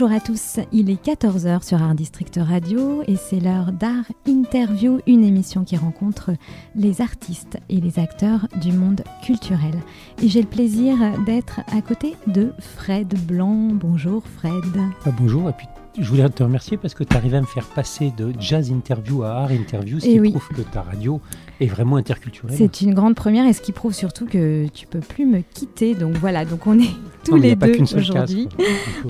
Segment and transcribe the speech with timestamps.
[0.00, 5.00] Bonjour à tous, il est 14h sur Art District Radio et c'est l'heure d'Art Interview,
[5.08, 6.30] une émission qui rencontre
[6.76, 9.74] les artistes et les acteurs du monde culturel.
[10.22, 10.94] Et j'ai le plaisir
[11.26, 13.70] d'être à côté de Fred Blanc.
[13.72, 14.52] Bonjour Fred.
[15.04, 15.66] Ah, bonjour, et puis
[15.98, 19.24] je voulais te remercier parce que tu arrives à me faire passer de jazz interview
[19.24, 20.30] à art interview, ce Et qui oui.
[20.30, 21.20] prouve que ta radio
[21.60, 22.54] est vraiment interculturelle.
[22.56, 25.94] C'est une grande première et ce qui prouve surtout que tu peux plus me quitter.
[25.94, 26.90] Donc voilà, donc on est
[27.24, 28.48] tous Non, les deux aujourd'hui.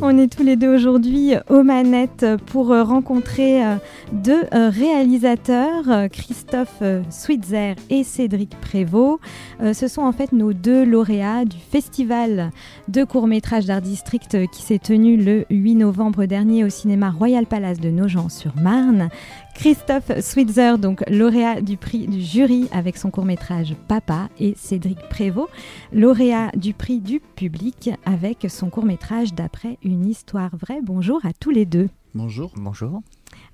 [0.00, 3.76] On est tous les deux aujourd'hui aux manettes pour euh, rencontrer euh,
[4.12, 9.20] deux euh, réalisateurs, euh, Christophe euh, Switzer et Cédric Prévost.
[9.60, 12.50] Euh, Ce sont en fait nos deux lauréats du festival
[12.88, 17.44] de court-métrage d'Art District euh, qui s'est tenu le 8 novembre dernier au cinéma Royal
[17.46, 19.10] Palace de Nogent-sur-Marne.
[19.54, 22.37] Christophe Switzer, donc lauréat du prix du jury
[22.70, 25.50] avec son court-métrage Papa, et Cédric Prévost,
[25.92, 30.80] lauréat du prix du public avec son court-métrage d'après une histoire vraie.
[30.80, 31.88] Bonjour à tous les deux.
[32.14, 32.52] Bonjour.
[32.56, 33.02] Bonjour.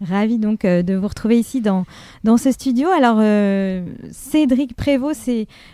[0.00, 1.84] Ravi donc euh, de vous retrouver ici dans,
[2.24, 2.88] dans ce studio.
[2.88, 5.30] Alors, euh, Cédric Prévost,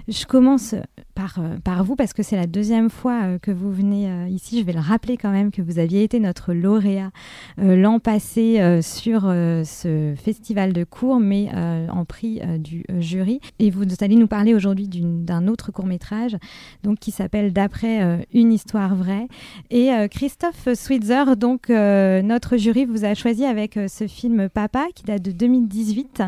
[0.09, 0.75] je commence
[1.15, 4.61] par, euh, par vous parce que c'est la deuxième fois que vous venez ici.
[4.61, 7.11] Je vais le rappeler quand même que vous aviez été notre lauréat
[7.59, 11.51] l'an passé sur ce festival de cours, mais
[11.91, 13.41] en prix du jury.
[13.59, 16.37] Et vous allez nous parler aujourd'hui d'un autre court-métrage
[16.83, 19.27] donc, qui s'appelle D'après une histoire vraie.
[19.71, 25.23] Et Christophe Switzer, donc notre jury vous a choisi avec ce film Papa qui date
[25.23, 26.23] de 2018.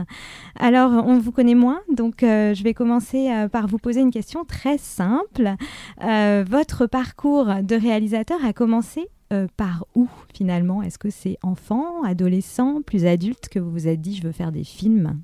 [0.57, 4.11] Alors on vous connaît moins, donc euh, je vais commencer euh, par vous poser une
[4.11, 5.55] question très simple.
[6.03, 9.09] Euh, votre parcours de réalisateur a commencé
[9.57, 10.83] par où finalement?
[10.83, 14.53] Est-ce que c'est enfant, adolescent, plus adulte que vous vous êtes dit je veux faire
[14.53, 15.23] des films?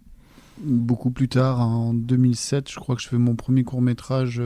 [0.62, 4.40] Beaucoup plus tard, en 2007, je crois que je fais mon premier court métrage.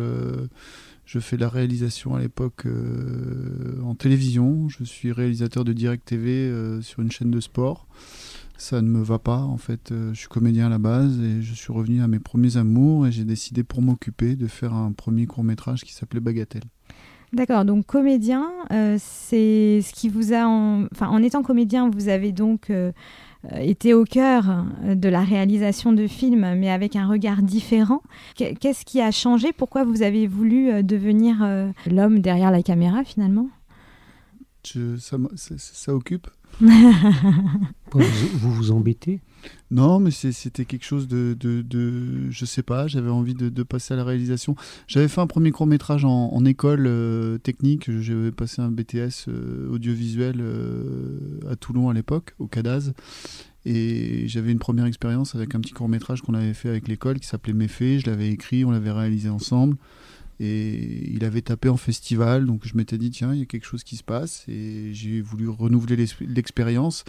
[1.04, 4.68] Je fais la réalisation à l'époque euh, en télévision.
[4.68, 7.86] Je suis réalisateur de Direct TV euh, sur une chaîne de sport.
[8.56, 9.90] Ça ne me va pas en fait.
[9.90, 13.06] Euh, je suis comédien à la base et je suis revenu à mes premiers amours
[13.06, 16.64] et j'ai décidé pour m'occuper de faire un premier court métrage qui s'appelait Bagatelle.
[17.32, 18.52] D'accord, donc comédien,
[18.98, 20.44] c'est ce qui vous a...
[20.46, 20.84] En...
[20.92, 22.70] Enfin, en étant comédien, vous avez donc
[23.50, 24.44] euh, été au cœur
[24.84, 28.00] euh, de la réalisation de films, mais avec un regard différent.
[28.36, 29.52] Qu- Qu'est-ce qui a changé?
[29.52, 31.36] Pourquoi vous avez voulu euh, devenir
[31.90, 33.48] l'homme derrière la caméra finalement?
[34.66, 36.28] Je- ça, m'a- ça- ça occupe
[36.60, 38.00] vous,
[38.34, 39.20] vous vous embêtez?
[39.70, 43.62] Non, mais c'était quelque chose de, de, de- je sais pas, j'avais envie de, de
[43.62, 44.54] passer à la réalisation.
[44.86, 49.28] J'avais fait un premier court métrage en, en école euh, technique, j'avais passé un BTS
[49.28, 52.92] euh, audiovisuel euh, à Toulon à l'époque, au CADAS.
[53.64, 57.18] Et j'avais une première expérience avec un petit court métrage qu'on avait fait avec l'école
[57.20, 57.98] qui s'appelait Méfait.
[58.00, 59.76] Je l'avais écrit, on l'avait réalisé ensemble.
[60.40, 63.66] Et il avait tapé en festival, donc je m'étais dit, tiens, il y a quelque
[63.66, 64.44] chose qui se passe.
[64.48, 67.04] Et j'ai voulu renouveler l'expérience.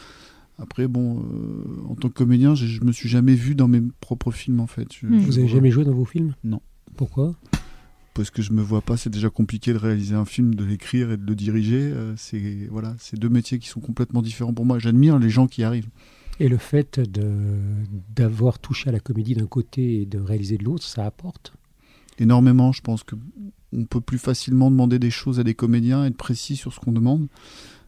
[0.60, 3.82] Après, bon, euh, en tant que comédien, je, je me suis jamais vu dans mes
[4.02, 4.88] propres films, en fait.
[4.94, 5.20] Je- Hmm.
[5.20, 6.36] je Vous avez vois- jamais joué dans vos films?
[6.44, 6.62] Non.
[6.96, 7.36] Pourquoi?
[8.14, 11.10] Parce que je me vois pas, c'est déjà compliqué de réaliser un film, de l'écrire
[11.12, 11.82] et de le diriger.
[11.82, 14.78] Euh, c'est voilà, c'est deux métiers qui sont complètement différents pour moi.
[14.78, 15.90] J'admire les gens qui arrivent.
[16.40, 17.00] Et le fait
[18.16, 21.54] d'avoir touché à la comédie d'un côté et de réaliser de l'autre, ça apporte?
[22.20, 22.72] Énormément.
[22.72, 23.16] Je pense que
[23.72, 26.92] on peut plus facilement demander des choses à des comédiens, être précis sur ce qu'on
[26.92, 27.28] demande.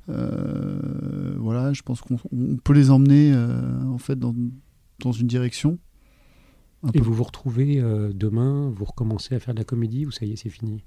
[0.10, 4.36] Euh, voilà, je pense qu'on on peut les emmener euh, en fait dans,
[5.00, 5.78] dans une direction.
[6.84, 10.06] Un Et peu- vous vous retrouvez euh, demain, vous recommencez à faire de la comédie
[10.06, 10.84] ou ça y est, c'est fini?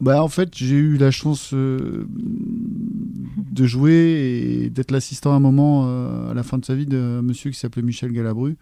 [0.00, 2.06] Bah, en fait, j'ai eu la chance euh,
[3.52, 6.86] de jouer et d'être l'assistant à un moment euh, à la fin de sa vie
[6.86, 8.56] d'un monsieur qui s'appelait Michel Galabru.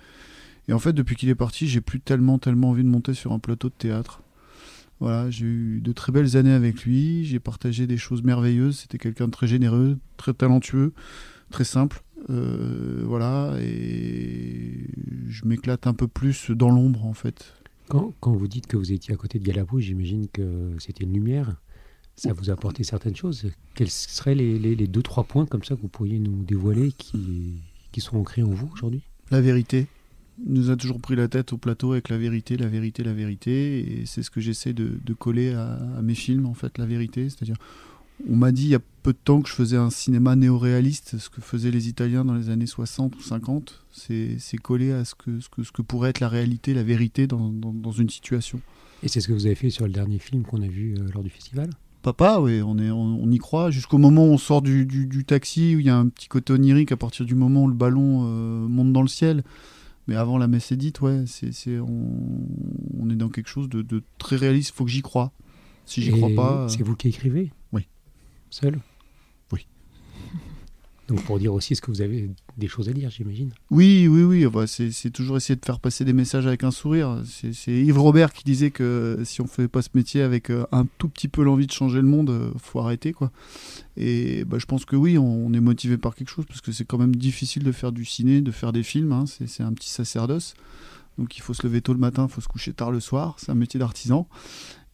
[0.68, 3.32] Et en fait, depuis qu'il est parti, j'ai plus tellement, tellement envie de monter sur
[3.32, 4.22] un plateau de théâtre.
[5.00, 7.24] Voilà, j'ai eu de très belles années avec lui.
[7.24, 8.78] J'ai partagé des choses merveilleuses.
[8.78, 10.92] C'était quelqu'un de très généreux, très talentueux,
[11.50, 12.02] très simple.
[12.30, 14.86] Euh, voilà, et
[15.28, 17.52] je m'éclate un peu plus dans l'ombre en fait.
[17.88, 21.12] quand, quand vous dites que vous étiez à côté de Galabru, j'imagine que c'était une
[21.14, 21.56] lumière.
[22.14, 23.46] Ça vous a apporté certaines choses.
[23.74, 26.92] Quels seraient les, les- les deux, trois points comme ça que vous pourriez nous dévoiler
[26.92, 27.54] qui,
[27.90, 29.02] qui sont ancrés en vous aujourd'hui?
[29.32, 29.86] La vérité.
[30.44, 34.00] Nous a toujours pris la tête au plateau avec la vérité, la vérité, la vérité.
[34.00, 36.86] Et c'est ce que j'essaie de, de coller à, à mes films, en fait, la
[36.86, 37.28] vérité.
[37.28, 37.56] C'est-à-dire,
[38.28, 41.18] on m'a dit il y a peu de temps que je faisais un cinéma néoréaliste,
[41.18, 43.84] ce que faisaient les Italiens dans les années 60 ou 50.
[43.92, 46.82] C'est c'est collé à ce que, ce, que, ce que pourrait être la réalité, la
[46.82, 48.60] vérité dans, dans, dans une situation.
[49.02, 51.08] Et c'est ce que vous avez fait sur le dernier film qu'on a vu euh,
[51.12, 51.70] lors du festival?
[52.02, 53.70] Papa, oui, on, est, on, on y croit.
[53.70, 56.28] Jusqu'au moment où on sort du, du, du taxi, où il y a un petit
[56.28, 59.42] côté onirique à partir du moment où le ballon euh, monte dans le ciel.
[60.08, 62.08] Mais avant la messe est dite, ouais, c'est, c'est, on,
[62.98, 64.70] on est dans quelque chose de, de très réaliste.
[64.70, 65.32] Il faut que j'y croie.
[65.86, 66.62] Si j'y crois pas.
[66.64, 67.52] euh, C'est vous qui écrivez?
[67.72, 67.86] Oui.
[68.50, 68.78] Seul?
[71.08, 73.50] Donc pour dire aussi, est-ce que vous avez des choses à dire, j'imagine?
[73.70, 74.66] Oui, oui, oui.
[74.66, 77.22] C'est toujours essayer de faire passer des messages avec un sourire.
[77.24, 80.64] C'est Yves Robert qui disait que si on ne fait pas ce métier avec euh,
[80.70, 83.12] un tout petit peu l'envie de changer le monde, euh, faut arrêter.
[83.12, 83.32] quoi.
[83.96, 86.84] Et bah, je pense que oui, on, est motivé par quelque chose, parce que c'est
[86.84, 89.12] quand même difficile de faire du ciné, de faire des films.
[89.12, 89.24] Hein.
[89.26, 90.54] C'est un petit sacerdoce.
[91.18, 93.34] Donc il faut se lever tôt le matin, il faut se coucher tard le soir.
[93.38, 94.26] C'est un métier d'artisan.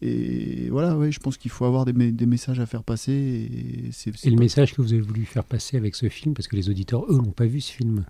[0.00, 3.12] Et voilà, ouais, je pense qu'il faut avoir des, des, messages à faire passer.
[3.12, 6.54] Et, c'est, le message que vous avez voulu faire passer avec ce film, parce que
[6.54, 8.04] les auditeurs, eux, n'ont pas vu ce film.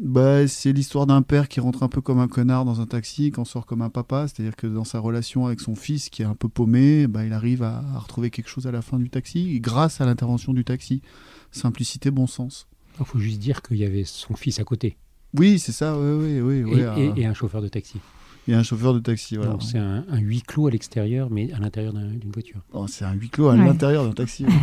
[0.00, 3.32] Bah, c'est l'histoire d'un père qui rentre un peu comme un connard dans un taxi,
[3.32, 4.28] qui en sort comme un papa.
[4.28, 7.32] C'est-à-dire que dans sa relation avec son fils, qui est un peu paumé, bah, il
[7.32, 11.02] arrive à, retrouver quelque chose à la fin du taxi, grâce à l'intervention du taxi.
[11.50, 12.68] Simplicité, bon sens.
[13.00, 14.96] Il faut juste dire qu'il y avait son fils à côté.
[15.34, 16.82] Oui, c'est ça, oui, oui, oui.
[16.98, 17.98] Et, et un chauffeur de taxi.
[18.46, 19.36] Il y a un chauffeur de taxi.
[19.36, 19.56] Voilà.
[19.60, 22.60] C'est un, huis clos à l'extérieur, mais à l'intérieur d'une voiture.
[22.72, 24.46] Oh, c'est un huis clos à l'intérieur d'un taxi.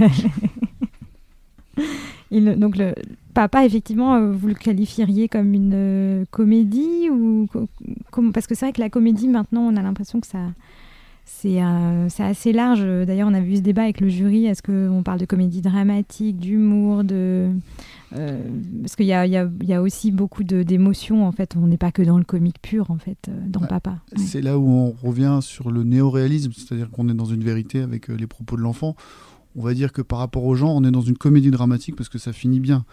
[2.32, 2.96] Il, donc le
[3.36, 7.48] papa, effectivement, euh, vous le qualifieriez comme une euh, comédie ou
[8.34, 10.48] parce que c'est vrai que la comédie maintenant, on a l'impression que ça
[11.26, 12.82] c'est euh, assez large.
[12.82, 14.46] D'ailleurs, on a vu ce débat avec le jury.
[14.46, 17.52] Est-ce qu'on parle de comédie dramatique, d'humour, de
[18.18, 18.42] euh,
[18.82, 21.56] parce qu'il y, y a, aussi beaucoup d'émotions, en fait.
[21.56, 23.98] On n'est pas que dans le comique pur, en fait, euh, dans Papa.
[24.16, 28.10] C'est là où on revient sur le néoréalisme, c'est-à-dire qu'on est dans une vérité avec
[28.10, 28.96] euh, les propos de l'enfant.
[29.56, 32.10] On va dire que par rapport aux gens, on est dans une comédie dramatique parce
[32.10, 32.86] que ça finit bien.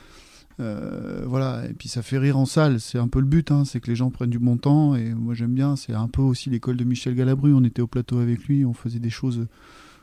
[1.27, 3.81] Voilà, et puis ça fait rire en salle, c'est un peu le but, hein, c'est
[3.81, 6.51] que les gens prennent du bon temps, et moi j'aime bien, c'est un peu aussi
[6.51, 9.47] l'école de Michel Galabru, on était au plateau avec lui, on faisait des choses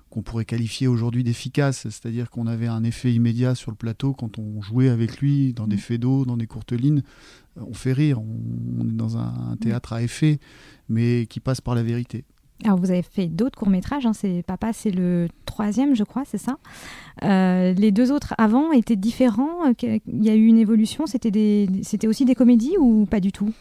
[0.10, 4.40] qu'on pourrait qualifier aujourd'hui d'efficace, c'est-à-dire qu'on avait un effet immédiat sur le plateau quand
[4.40, 5.80] on jouait avec lui dans des mm.
[5.80, 7.02] faits d'eau, dans des courtes lignes.
[7.58, 9.58] Euh, on fait rire, on, est dans un, mm.
[9.58, 10.40] théâtre à effet,
[10.90, 12.24] mais qui passe par la vérité.
[12.64, 16.24] Alors vous avez fait d'autres courts métrages, hein, c'est Papa, c'est le troisième, je crois,
[16.26, 16.58] c'est ça.
[17.24, 19.72] Euh, les deux autres avant étaient différents.
[19.82, 21.06] Il y a eu une évolution.
[21.06, 23.54] C'était c'était aussi des comédies ou pas du tout?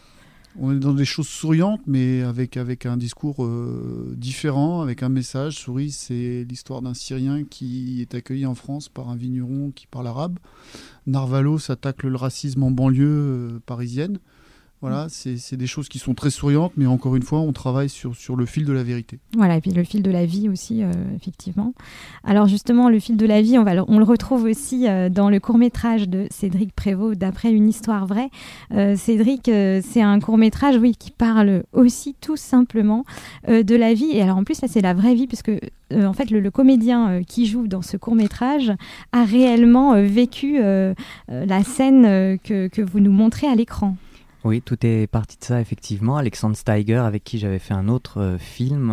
[0.59, 5.09] On est dans des choses souriantes, mais avec, avec un discours euh, différent, avec un
[5.09, 5.57] message.
[5.57, 10.07] Souris, c'est l'histoire d'un Syrien qui est accueilli en France par un vigneron qui parle
[10.07, 10.39] arabe.
[11.05, 14.17] Narvalo s'attaque le racisme en banlieue euh, parisienne.
[14.81, 18.15] Voilà, c'est des choses qui sont très souriantes, mais encore une fois, on travaille sur,
[18.15, 19.17] sur le fil de la vérité.
[19.35, 21.73] Voilà, et puis le fil de la vie aussi, euh, effectivement.
[22.23, 25.31] Alors justement, le fil de la vie, on, va on le retrouve aussi euh, dans
[25.31, 28.29] le court métrage de Cédric Prévost, d'après une histoire vraie.
[28.71, 33.03] Euh, Cédric, c'est un court métrage, oui, qui parle aussi tout simplement
[33.47, 34.11] de la vie.
[34.11, 35.51] Et alors en plus, là, c'est la vraie vie, puisque
[35.91, 38.71] en fait, le, comédien qui joue dans ce court métrage
[39.11, 43.95] a réellement vécu la scène que, que vous nous montrez à l'écran.
[44.47, 46.15] Oui, tout est parti de ça, effectivement.
[46.15, 48.91] Alexandre Steiger, avec qui j'avais fait un autre euh, film,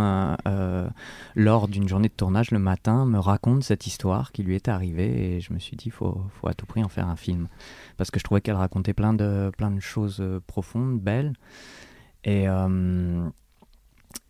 [0.49, 0.89] euh,
[1.37, 5.37] lors d'une journée de tournage le matin, me raconte cette histoire qui lui est arrivée
[5.37, 7.47] et je me suis dit, il faut, faut, à tout prix en faire un film.
[7.97, 11.35] Parce que je trouvais qu'elle racontait plein de, plein de choses euh, profondes, belles.
[12.25, 12.49] Et.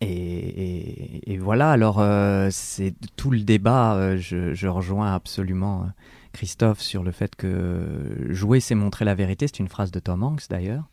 [0.01, 2.03] Et, voilà, alors
[2.51, 5.87] c'est tout le débat, je, rejoins absolument
[6.33, 10.23] Christophe sur le fait que jouer c'est montrer la vérité, c'est une phrase de Tom
[10.23, 10.89] Hanks d'ailleurs.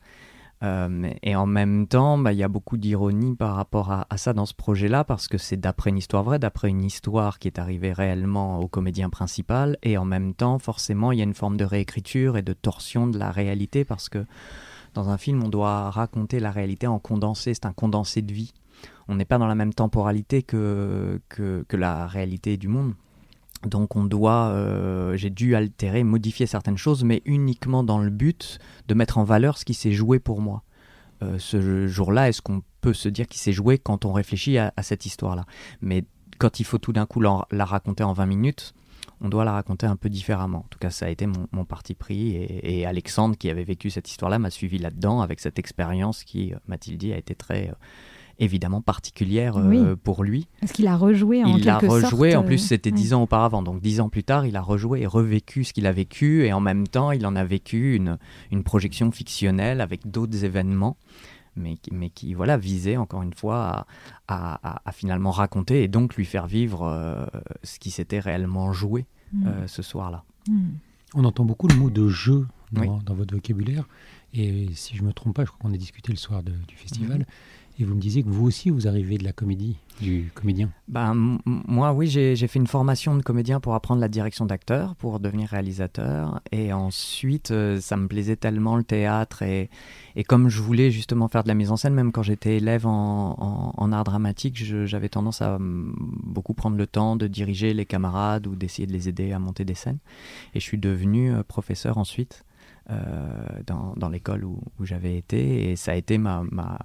[0.62, 4.32] Euh, et en même temps, bah, il y a beaucoup d'ironie par rapport à, ça
[4.32, 7.58] dans ce projet-là, parce que c'est d'après une histoire vraie, d'après une histoire qui est
[7.58, 11.56] arrivée réellement au comédien principal, et en même temps, forcément, il y a une forme
[11.56, 14.24] de réécriture et de torsion de la réalité, parce que
[14.94, 18.52] dans un film, on doit raconter la réalité en condensé, c'est un condensé de vie.
[19.08, 22.94] On n'est pas dans la même temporalité que, que, que la réalité du monde.
[23.66, 28.58] Donc on doit, euh, j'ai dû altérer, modifier certaines choses, mais uniquement dans le but
[28.88, 30.62] de mettre en valeur ce qui s'est joué pour moi.
[31.22, 34.72] Euh, ce jour-là, est-ce qu'on peut se dire qu'il s'est joué quand on réfléchit à,
[34.82, 35.44] cette histoire-là?
[35.80, 36.04] Mais
[36.38, 38.74] quand il faut tout d'un coup la, raconter en 20 minutes,
[39.20, 40.58] on doit la raconter un peu différemment.
[40.58, 42.34] En tout cas, ça a été mon, parti pris.
[42.34, 46.98] Et, Alexandre, qui avait vécu cette histoire-là, m'a suivi là-dedans avec cette expérience qui, m'a-t-il
[46.98, 47.72] dit, a été très
[48.38, 50.48] évidemment particulière euh, pour lui.
[50.60, 53.62] Parce qu'il a rejoué en Il a rejoué, en euh, plus c'était dix ans auparavant,
[53.62, 56.52] donc dix ans plus tard, il a rejoué et revécu ce qu'il a vécu, et
[56.52, 58.18] en même temps, il en a vécu une,
[58.50, 60.96] une projection fictionnelle avec d'autres événements.
[61.54, 63.84] Mais, mais qui voilà visait encore une fois
[64.26, 67.26] à, à, finalement raconter et donc lui faire vivre euh,
[67.62, 69.66] ce qui s'était réellement joué mm.
[69.66, 70.24] ce soir-là.
[70.48, 70.68] Mm.
[71.12, 73.86] On entend beaucoup le mot de jeu dans, dans, votre vocabulaire
[74.32, 77.20] et si je me trompe pas, je crois qu'on a discuté le soir du festival.
[77.20, 77.26] Mm-hmm.
[77.82, 80.70] Et vous me disiez que vous aussi, vous arrivez de la comédie, du comédien.
[80.86, 85.18] Ben, moi, oui, j'ai fait une formation de comédien pour apprendre la direction d'acteur, pour
[85.18, 86.40] devenir réalisateur.
[86.52, 89.42] Et ensuite, euh, ça me plaisait tellement le théâtre.
[89.42, 89.68] Et,
[90.14, 92.86] et, comme je voulais justement faire de la mise en scène, même quand j'étais élève
[92.86, 98.46] en, en, art dramatique, j'avais tendance à beaucoup prendre le temps de diriger les camarades
[98.46, 99.98] ou d'essayer de les aider à monter des scènes.
[100.54, 102.44] Et je suis devenu euh, professeur ensuite.
[102.90, 105.70] Euh, dans, dans l'école où, où j'avais été.
[105.70, 106.80] Et ça a été ma, ma,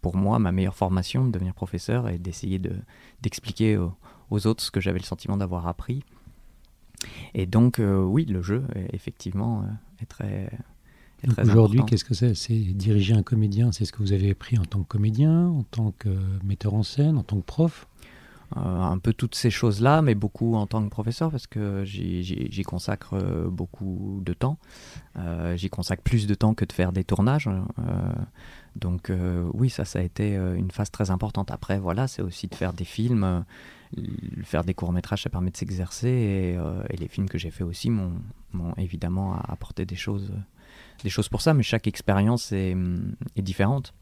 [0.00, 2.74] pour moi ma meilleure formation de devenir professeur et d'essayer de,
[3.22, 6.02] d'expliquer aux, autres ce que j'avais le sentiment d'avoir appris.
[7.34, 10.50] Et donc, euh, oui, le jeu, effectivement, euh, est très.
[11.42, 12.34] Aujourd'hui, qu'est-ce que c'est?
[12.34, 15.62] C'est diriger un comédien, c'est ce que vous avez appris en tant que comédien, en
[15.64, 16.08] tant que
[16.44, 17.86] metteur en scène, en tant que prof?
[18.56, 23.14] Un peu toutes ces choses-là, mais beaucoup en tant que professeur parce que j'y consacre
[23.14, 24.58] euh, beaucoup de temps.
[25.16, 27.48] Euh, j'y consacre plus de temps que de faire des tournages.
[28.76, 29.12] donc
[29.54, 31.50] oui, ça, ça a été une phase très importante.
[31.50, 33.44] Après, voilà, c'est aussi de faire des films.
[34.44, 38.74] faire des courts-métrages, ça permet de s'exercer et, les films que j'ai fait aussi m'ont
[38.76, 40.32] évidemment apporté des choses,
[41.02, 42.76] des choses pour ça, mais chaque expérience est
[43.36, 43.94] différente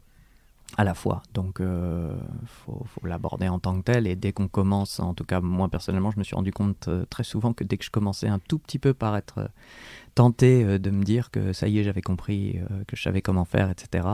[0.77, 1.23] à la fois.
[1.35, 2.13] Donc, euh,
[2.45, 4.07] faut, l'aborder en tant que tel.
[4.07, 7.05] Et dès qu'on commence, en tout cas, moi personnellement, je me suis rendu compte euh,
[7.09, 9.49] très souvent que dès que je commençais un tout petit peu par être euh,
[10.15, 12.59] tenté de me dire que ça y est, j'avais compris,
[12.89, 14.05] que je savais comment faire, etc.,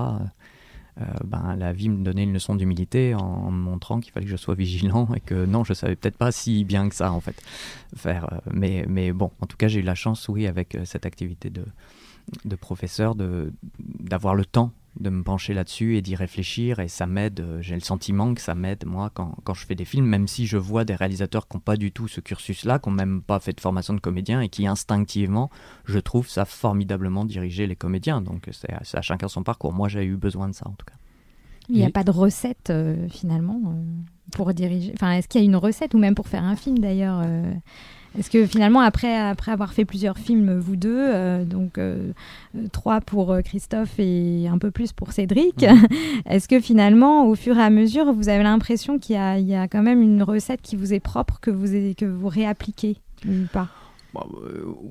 [1.24, 4.36] ben, la vie me donnait une leçon d'humilité en, me montrant qu'il fallait que je
[4.36, 7.42] sois vigilant et que non, je savais peut-être pas si bien que ça, en fait,
[7.96, 8.42] faire.
[8.52, 11.64] mais, mais bon, en tout cas, j'ai eu la chance, oui, avec cette activité de,
[12.44, 13.14] de professeur,
[13.78, 17.74] d'avoir le temps de me pencher là-dessus et d'y réfléchir et ça m'aide, euh, j'ai
[17.74, 20.56] le sentiment que ça m'aide moi quand, quand, je fais des films, même si je
[20.56, 23.52] vois des réalisateurs qui n'ont pas du tout ce cursus-là, qui n'ont même pas fait
[23.52, 25.50] de formation de comédien et qui instinctivement,
[25.84, 28.20] je trouve ça formidablement diriger les comédiens.
[28.20, 29.72] Donc c'est à, chacun son parcours.
[29.72, 30.96] Moi j'ai eu besoin de ça en tout cas.
[31.68, 33.82] Il n'y a pas de recette euh, finalement euh,
[34.32, 34.92] pour diriger.
[34.94, 37.22] Enfin, est-ce qu'il y a une recette ou même pour faire un film d'ailleurs
[38.18, 42.12] est-ce que finalement, après, après avoir fait plusieurs films, vous deux, euh, donc euh,
[42.70, 45.64] trois pour euh, Christophe et un peu plus pour Cédric,
[46.26, 49.66] est-ce que finalement, au fur et à mesure, vous avez l'impression qu'il y, y, a
[49.66, 53.68] quand même une recette qui vous est propre, que vous, que vous réappliquez ou pas?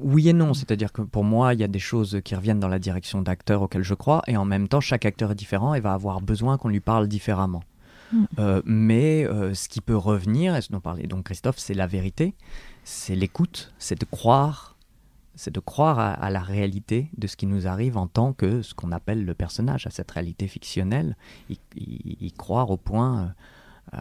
[0.01, 2.67] Oui et non, c'est-à-dire que pour moi, il y a des choses qui reviennent dans
[2.67, 5.79] la direction d'acteur auxquelles je crois, et en même temps, chaque acteur est différent et
[5.79, 7.63] va avoir besoin qu'on lui parle différemment.
[8.11, 8.61] Mm.
[8.65, 12.35] mais ce qui peut revenir, et ce dont parlait donc Christophe, c'est la vérité
[12.83, 14.75] c'est l'écoute, c'est de croire,
[15.35, 18.73] c'est de croire à, la réalité de ce qui nous arrive en tant que ce
[18.73, 21.15] qu'on appelle le personnage, à cette réalité fictionnelle,
[21.49, 23.33] y, croire au point.
[23.93, 23.97] Euh,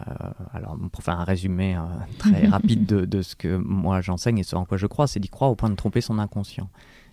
[0.53, 1.81] alors, pour faire un résumé euh,
[2.19, 5.29] très rapide de, ce que moi j'enseigne et ce en quoi je crois, c'est d'y
[5.29, 6.69] croire au point de tromper son inconscient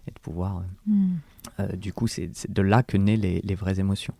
[0.09, 0.57] et de pouvoir.
[0.57, 1.17] Euh, mm.
[1.59, 4.13] Euh, du coup, c'est de là que naissent les, vraies émotions.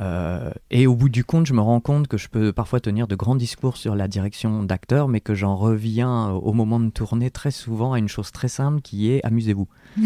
[0.00, 3.08] Euh, et au bout du compte, je me rends compte que je peux parfois tenir
[3.08, 7.30] de grands discours sur la direction d'acteur, mais que j'en reviens au moment de tourner
[7.30, 9.66] très souvent à une chose très simple qui est amusez-vous.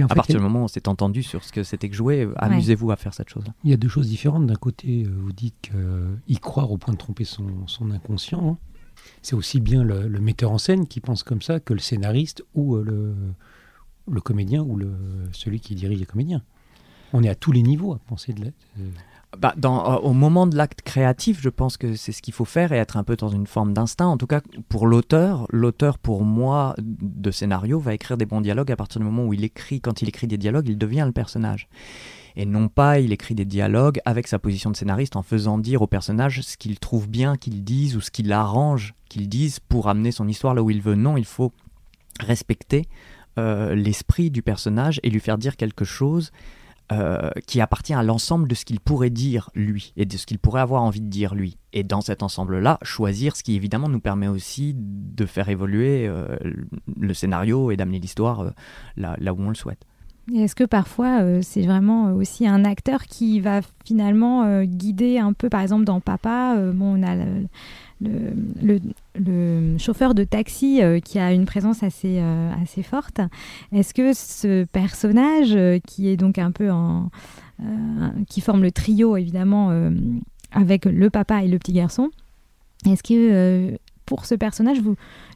[0.00, 2.90] à partir du moment où on s'est entendu sur ce que c'était que jouer, amusez-vous
[2.90, 3.52] à faire cette chose-là.
[3.64, 4.46] Il y a deux choses différentes.
[4.46, 5.70] D'un côté, vous dites
[6.26, 8.50] qu'y croire au point de tromper son, inconscient.
[8.50, 8.58] Hein.
[9.22, 12.42] C'est aussi bien le, le, metteur en scène qui pense comme ça que le scénariste
[12.54, 13.14] ou le
[14.10, 14.78] le comédien ou
[15.32, 16.42] celui qui dirige les comédiens.
[17.12, 18.90] On est à tous les niveaux à penser de euh,
[19.38, 22.44] bah, dans, euh, au moment de l'acte créatif, je pense que c'est ce qu'il faut
[22.44, 24.06] faire et être un peu dans une forme d'instinct.
[24.06, 28.72] En tout cas, pour l'auteur, l'auteur, pour moi, de scénario, va écrire des bons dialogues
[28.72, 29.80] à partir du moment où il écrit.
[29.80, 31.68] Quand il écrit des dialogues, il devient le personnage.
[32.36, 35.82] Et non pas, il écrit des dialogues avec sa position de scénariste en faisant dire
[35.82, 39.88] au personnage ce qu'il trouve bien qu'il dise ou ce qu'il arrange qu'il dise pour
[39.88, 40.96] amener son histoire là où il veut.
[40.96, 41.52] Non, il faut
[42.18, 42.88] respecter
[43.38, 46.30] euh, l'esprit du personnage et lui faire dire quelque chose
[46.92, 50.38] euh, qui appartient à l'ensemble de ce qu'il pourrait dire lui et de ce qu'il
[50.38, 51.56] pourrait avoir envie de dire lui.
[51.72, 56.36] Et dans cet ensemble-là, choisir ce qui évidemment nous permet aussi de faire évoluer euh,
[56.96, 58.52] le scénario et d'amener l'histoire
[58.96, 59.84] là, où on le souhaite.
[60.32, 65.60] Est-ce que parfois c'est vraiment aussi un acteur qui va finalement guider un peu, par
[65.60, 67.02] exemple dans Papa, bon,
[68.00, 73.20] le, chauffeur de taxi euh, qui a une présence assez, euh, assez forte.
[73.72, 77.10] Est-ce que ce personnage, euh, qui est donc un peu en.
[78.28, 79.70] qui forme le trio évidemment
[80.50, 82.10] avec le papa et le petit garçon,
[82.84, 84.78] est-ce que pour ce personnage,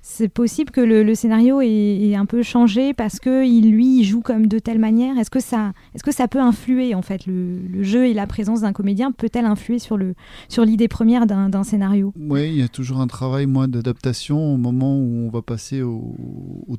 [0.02, 4.46] c'est possible que le, scénario ait, un peu changé parce que il, lui, joue comme
[4.46, 5.18] de telle manière?
[5.18, 8.62] Est-ce que ça, est-ce que ça peut influer en fait le, jeu et la présence
[8.62, 10.14] d'un comédien peut-elle influer sur le
[10.48, 12.12] sur l'idée première d'un, scénario?
[12.18, 15.82] Oui, il y a toujours un travail moi d'adaptation au moment où on va passer
[15.82, 16.14] au,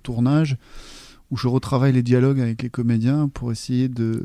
[0.01, 0.57] tournage,
[1.31, 4.21] où je retravaille les dialogues avec les comédiens pour essayer de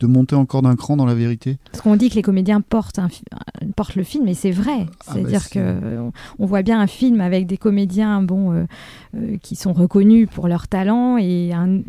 [0.00, 1.58] de monter encore d'un cran dans la vérité.
[1.70, 3.08] Parce qu'on dit que les comédiens portent, un,
[3.76, 4.80] portent le film, et c'est vrai.
[4.80, 8.64] Ah, bah, C'est-à-dire qu'on on voit bien un film avec des comédiens bon, euh,
[9.16, 11.80] euh, qui sont reconnus pour leur talent, et un,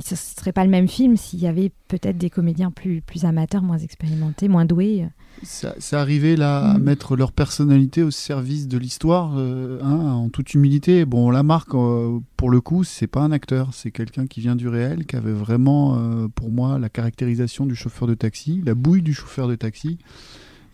[0.00, 3.24] ce ne serait pas le même film s'il y avait peut-être des comédiens plus, plus
[3.24, 5.06] amateurs, moins expérimentés, moins doués.
[5.42, 6.82] C'est arrivé là à mm.
[6.82, 11.04] mettre leur personnalité au service de l'histoire, euh, hein, en toute humilité.
[11.04, 14.68] Bon, la marque, pour le coup, c'est pas un acteur, c'est quelqu'un qui vient du
[14.68, 19.14] réel, qui avait vraiment, pour moi, la caractérisation du chauffeur de taxi, la bouille du
[19.14, 19.98] chauffeur de taxi.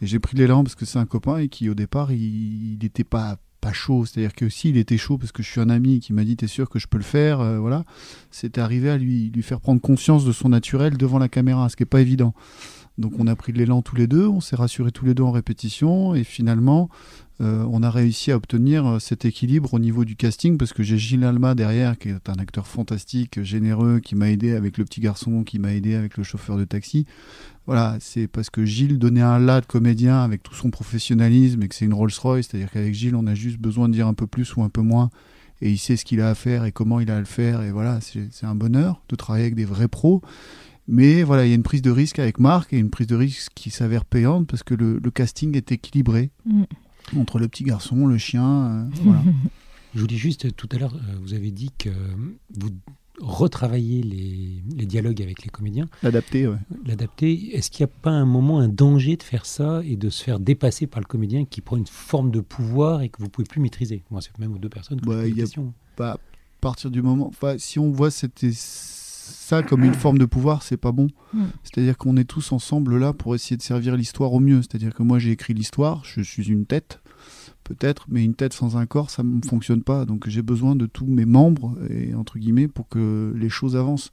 [0.02, 3.04] Et j'ai pris l'élan parce que c'est un copain et qui, au départ, il n'était
[3.04, 6.12] pas pas chaud, c'est-à-dire que s'il était chaud parce que je suis un ami qui
[6.12, 7.86] m'a dit t'es sûr que je peux le faire, euh, voilà,
[8.30, 11.76] c'était arrivé à lui lui faire prendre conscience de son naturel devant la caméra, ce
[11.76, 12.34] qui est pas évident.
[12.96, 15.24] Donc on a pris de l'élan tous les deux, on s'est rassurés tous les deux
[15.24, 16.88] en répétition et finalement
[17.40, 20.84] euh, on a réussi à obtenir euh, cet équilibre au niveau du casting parce que
[20.84, 24.84] j'ai Gilles Alma derrière qui est un acteur fantastique, généreux, qui m'a aidé avec le
[24.84, 27.06] petit garçon, qui m'a aidé avec le chauffeur de taxi.
[27.66, 31.68] Voilà, c'est parce que Gilles donnait un là de comédien avec tout son professionnalisme et
[31.68, 34.28] que c'est une Rolls-Royce, c'est-à-dire qu'avec Gilles on a juste besoin de dire un peu
[34.28, 35.10] plus ou un peu moins
[35.60, 37.62] et il sait ce qu'il a à faire et comment il a à le faire
[37.62, 40.22] et voilà, c'est un bonheur de travailler avec des vrais pros.
[40.86, 43.16] Mais voilà, il y a une prise de risque avec Marc et une prise de
[43.16, 46.64] risque qui s'avère payante parce que le, casting est équilibré mm.
[47.16, 48.66] entre le petit garçon, le chien.
[48.66, 49.22] Euh, voilà.
[49.94, 51.90] Je vous dis juste, tout à l'heure, euh, vous avez dit que
[52.58, 52.70] vous
[53.20, 55.88] retravaillez les, dialogues avec les comédiens.
[56.02, 56.58] L'adapter, ouais.
[56.84, 57.56] L'adapter.
[57.56, 60.22] Est-ce qu'il n'y a pas un moment, un danger de faire ça et de se
[60.22, 63.46] faire dépasser par le comédien qui prend une forme de pouvoir et que vous pouvez
[63.46, 64.02] plus maîtriser?
[64.10, 65.46] Moi, c'est même aux deux personnes que bah, y a
[65.96, 66.18] Pas à
[66.60, 67.28] partir du moment.
[67.28, 68.42] Enfin, si on voit cette
[69.24, 71.08] ça comme une forme de pouvoir, c'est pas bon.
[71.32, 71.44] Mm.
[71.62, 74.62] C'est-à-dire qu'on est tous ensemble là pour essayer de servir l'histoire au mieux.
[74.62, 77.00] C'est-à-dire que moi j'ai écrit l'histoire, je suis une tête,
[77.64, 80.04] peut-être, mais une tête sans un corps, ça ne fonctionne pas.
[80.04, 84.12] Donc j'ai besoin de tous mes membres, et, entre guillemets, pour que les choses avancent.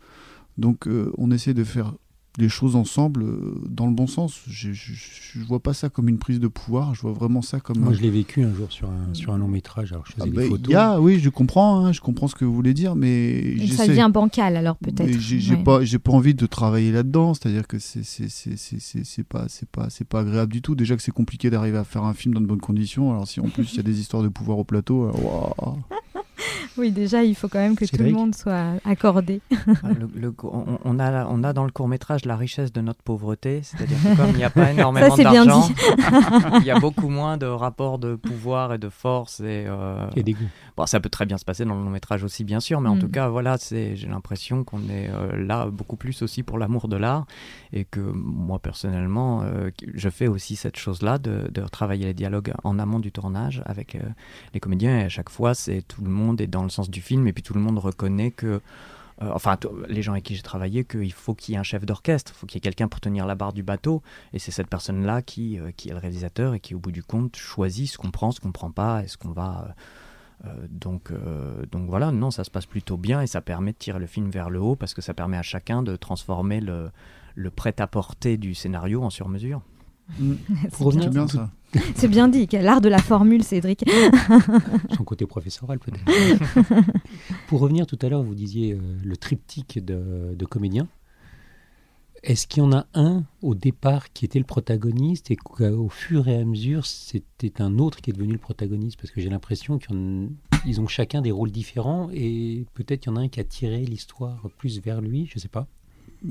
[0.58, 1.94] Donc euh, on essaie de faire
[2.42, 4.42] les choses ensemble euh, dans le bon sens.
[4.48, 7.80] Je, ne vois pas ça comme une prise de pouvoir, je vois vraiment ça comme.
[7.80, 9.94] Moi, je l'ai vécu un jour sur un, sur un long métrage.
[9.94, 10.74] Alors, je faisais ah des bah, photos.
[10.74, 13.56] Y a, oui, je comprends, hein, je comprends ce que vous voulez dire, mais.
[13.68, 15.18] ça devient bancal alors peut-être.
[15.20, 19.90] J'ai pas, j'ai pas envie de travailler là-dedans, c'est-à-dire que c'est c'est pas c'est pas
[19.90, 20.76] c'est pas agréable du tout.
[20.76, 23.12] Déjà que c'est compliqué d'arriver à faire un film dans de bonnes conditions.
[23.12, 25.78] Alors si en plus il y a des histoires de pouvoir au plateau, alors,
[26.78, 29.42] oui, déjà, il faut quand même que tout le monde soit accordé.
[29.68, 29.90] Ah,
[30.84, 34.18] on, a, on a dans le court métrage la richesse de notre pauvreté, c'est-à-dire que
[34.18, 35.70] comme il n'y a pas énormément d'argent,
[36.60, 40.08] il y a beaucoup moins de rapports de pouvoir et de force et, euh...
[40.16, 40.24] et
[40.78, 42.90] Bon, ça peut très bien se passer dans le long métrage aussi, bien sûr, mais
[42.90, 43.00] en mm.
[43.00, 46.96] tout cas, voilà, j'ai l'impression qu'on est euh, là beaucoup plus aussi pour l'amour de
[46.96, 47.26] l'art
[47.74, 52.54] et que moi personnellement, euh, je fais aussi cette chose-là de, de travailler les dialogues
[52.64, 54.00] en amont du tournage avec euh,
[54.54, 57.02] les comédiens et à chaque fois, c'est tout le monde est dans le sens du
[57.02, 58.62] film et puis tout le monde reconnaît que
[59.20, 59.56] enfin
[59.88, 62.40] les gens avec qui j'ai travaillé, qu'il faut qu'il y ait un chef d'orchestre, il
[62.40, 64.02] faut qu'il y ait quelqu'un pour tenir la barre du bateau,
[64.34, 67.36] et c'est cette personne-là qui, qui est le réalisateur et qui, au bout du compte,
[67.36, 69.76] choisit ce qu'on prend, ce qu'on prend pas, est-ce qu'on va
[70.46, 73.78] euh, donc, euh, donc voilà, non, ça se passe plutôt bien et ça permet de
[73.78, 76.90] tirer le film vers le haut parce que ça permet à chacun de transformer le,
[77.36, 79.62] le prêt-à-porter du scénario en sur-mesure.
[80.20, 80.34] Mm.
[80.72, 81.50] C'est bien, ça.
[81.96, 83.84] C'est bien dit, l'art de la formule, Cédric.
[84.98, 86.04] Son côté professoral peut-être.
[87.48, 90.88] Pour revenir tout à l'heure, vous disiez euh, le triptyque de, de comédiens.
[92.24, 96.28] Est-ce qu'il y en a un au départ qui était le protagoniste et qu'au fur
[96.28, 98.98] et à mesure, c'était un autre qui est devenu le protagoniste?
[98.98, 103.18] Parce que j'ai l'impression qu'ils ont chacun des rôles différents et peut-être qu'il y en
[103.18, 105.68] a un qui a tiré l'histoire plus vers lui, je ne sais pas.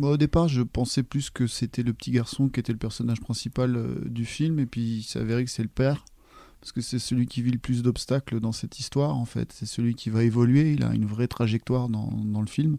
[0.01, 3.77] Au départ, je pensais plus que c'était le petit garçon qui était le personnage principal
[3.77, 6.05] euh, du film et puis il s'avérait que c'est le père
[6.61, 9.53] parce que c'est celui qui vit le plus d'obstacles dans cette histoire en fait.
[9.53, 12.77] C'est celui qui va évoluer, il a une vraie trajectoire dans, dans le film.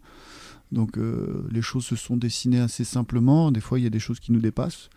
[0.72, 3.52] Donc euh, les choses se sont dessinées assez simplement.
[3.52, 4.90] Des fois, il y a des choses qui nous dépassent.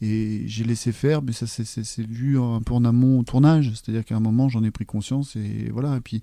[0.00, 3.72] Et j'ai laissé faire, mais ça c'est vu un peu en amont au tournage.
[3.74, 5.96] C'est-à-dire qu'à un moment, j'en ai pris conscience et voilà.
[5.96, 6.22] Et puis,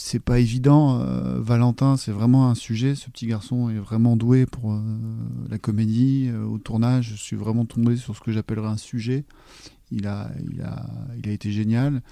[0.00, 1.00] c'est pas évident.
[1.00, 2.94] Euh, Valentin, c'est vraiment un sujet.
[2.94, 4.80] Ce petit garçon est vraiment doué pour euh,
[5.50, 6.30] la comédie.
[6.50, 9.24] au tournage, je suis vraiment tombé sur ce que j'appellerais un sujet.
[9.90, 10.86] Il a, il, a,
[11.18, 12.02] il a été génial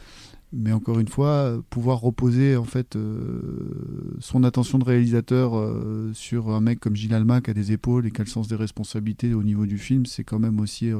[0.52, 6.50] mais encore une fois, pouvoir reposer en fait euh, son attention de réalisateur euh, sur
[6.50, 8.56] un mec comme Gilles Alma qui a des épaules et qui a le sens des
[8.56, 10.98] responsabilités au niveau du film, c'est quand même aussi euh,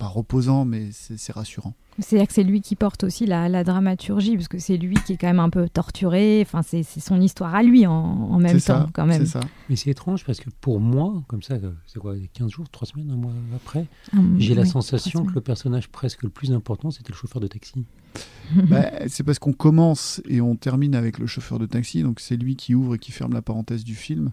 [0.00, 1.74] pas, reposant, mais c'est rassurant.
[1.98, 5.16] C'est-à-dire que c'est lui qui porte aussi la, dramaturgie, parce que c'est lui qui est
[5.16, 6.40] quand même un peu torturé.
[6.42, 9.26] Enfin, c'est son histoire à lui en, même temps, quand même.
[9.26, 9.40] Ça.
[9.68, 13.10] Mais c'est étrange parce que pour moi, comme ça, c'est quoi, 15 jours, 3 semaines,
[13.10, 13.86] un mois après,
[14.38, 17.84] j'ai la sensation que le personnage presque le plus important, c'était le chauffeur de taxi.
[18.68, 22.36] bah, C'est parce qu'on commence et on termine avec le chauffeur de taxi, donc c'est
[22.36, 24.30] lui qui ouvre et qui ferme la parenthèse du film.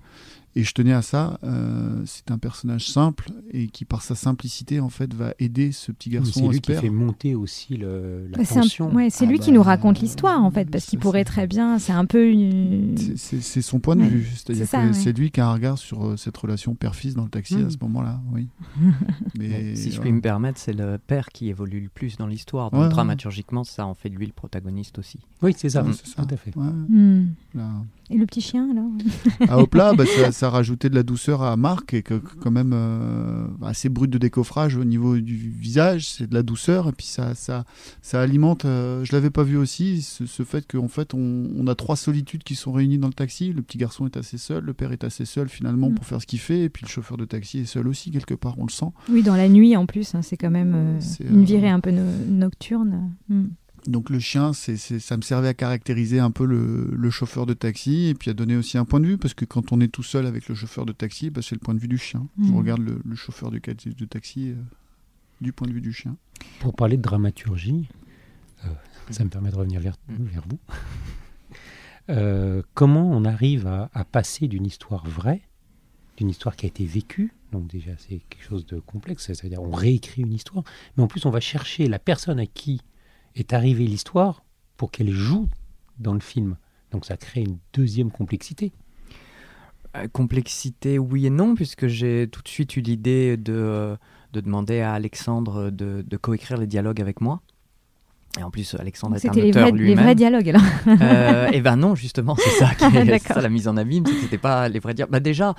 [0.60, 1.40] Et je tenais à ça.
[1.44, 5.92] Euh, c'est un personnage simple et qui, par sa simplicité, en fait, va aider ce
[5.92, 6.32] petit garçon.
[6.34, 8.92] C'est lui qui fait monter aussi le, la bah, tension.
[8.92, 11.46] Ouais, c'est Ah lui qui bah, nous raconte l'histoire, en fait, parce qu'il pourrait très
[11.46, 11.78] bien.
[11.78, 12.96] C'est un peu une.
[13.18, 14.28] C'est- son point de Ouais, vue.
[14.34, 14.94] C'est-à-dire c'est ça, que ouais.
[14.94, 17.60] c'est lui qui a un regard sur euh, cette relation père-fils dans le taxi à
[17.60, 17.70] Mm.
[17.72, 18.20] ce moment-là.
[18.34, 18.48] Oui.
[19.38, 22.72] Mais si je puis me permettre, c'est le père qui évolue le plus dans l'histoire.
[22.72, 22.92] Donc Ouais, ouais.
[22.92, 25.20] dramaturgiquement, ça en fait de lui le protagoniste aussi.
[25.42, 26.24] Oui, c'est ça, Ouais, c'est ça.
[26.26, 26.56] tout à fait.
[26.58, 27.28] Ouais, Hmm.
[27.54, 27.70] là.
[28.10, 31.58] Et le petit chien, alors À Hopla, bah, ça, ça rajoutait de la douceur à
[31.58, 36.28] Marc, et que, quand même euh, assez brut de décoffrage au niveau du visage, c'est
[36.30, 37.66] de la douceur, et puis ça, ça,
[38.02, 41.68] ça alimente, euh, je l'avais pas vu aussi, ce, ce fait qu'en fait on, on
[41.68, 44.64] a trois solitudes qui sont réunies dans le taxi, le petit garçon est assez seul,
[44.64, 45.96] le père est assez seul finalement Mm.
[45.96, 48.34] pour faire ce qu'il fait, et puis le chauffeur de taxi est seul aussi quelque
[48.34, 48.88] part, on le sent.
[49.12, 51.80] Oui, dans la nuit, en plus, hein, c'est quand même euh, une euh, virée un
[51.82, 53.12] peu no- nocturne.
[53.30, 53.48] Hmm.
[53.88, 57.54] Donc le chien, c'est, ça me servait à caractériser un peu le, le chauffeur de
[57.54, 59.88] taxi et puis à donner aussi un point de vue parce que quand on est
[59.88, 62.28] tout seul avec le chauffeur de taxi, bah, c'est le point de vue du chien.
[62.38, 62.54] Mhm.
[62.54, 64.56] On regarde le, le chauffeur du de taxi euh,
[65.40, 66.18] du point de vue du chien.
[66.60, 67.88] Pour parler de dramaturgie,
[68.66, 68.70] euh,
[69.10, 70.60] ça me permet de revenir vers, vers vous.
[72.10, 75.42] Euh, comment on arrive à, à passer d'une histoire vraie,
[76.16, 79.72] d'une histoire qui a été vécue, donc déjà c'est quelque chose de complexe, c'est-à-dire on
[79.72, 80.64] réécrit une histoire,
[80.96, 82.80] mais en plus on va chercher la personne à qui
[83.40, 84.44] est arrivée l'histoire
[84.78, 85.48] pour qu'elle joue
[86.00, 86.58] dans le film.
[86.92, 88.72] Donc ça crée une deuxième complexité.
[89.96, 93.96] Euh, complexité, oui et non, puisque j'ai tout de suite eu l'idée de, euh,
[94.34, 97.42] de demander à Alexandre de, de coécrire les dialogues avec moi.
[98.40, 100.04] Et en plus, Alexandre est un C'était les auteur vrais, les lui-même.
[100.04, 100.62] vrais dialogues, alors.
[100.88, 104.38] Euh, et ben non, justement, c'est ça qui est, ça la mise en abîme, c'était
[104.38, 105.12] pas les vrais dialogues.
[105.12, 105.56] Bah déjà,